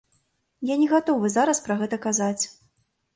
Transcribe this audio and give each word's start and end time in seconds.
Я 0.69 0.77
не 0.83 0.87
гатовы 0.93 1.29
зараз 1.33 1.61
пра 1.67 1.77
гэта 1.83 1.99
казаць. 2.07 2.43